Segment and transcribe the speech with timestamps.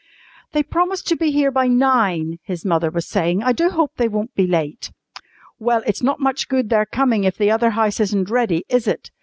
[0.53, 3.43] "They promised to be here by nine," his mother was saying.
[3.43, 4.89] "I do hope they won't be late!"
[5.59, 9.11] "Well, it's not much good their coming if the other house isn't ready, is it?"